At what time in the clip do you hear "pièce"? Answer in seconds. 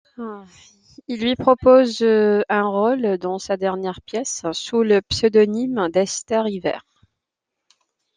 4.01-4.43